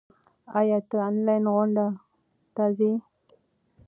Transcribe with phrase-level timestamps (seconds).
[0.59, 1.87] ایا ته آنلاین غونډو
[2.55, 2.91] ته ځې؟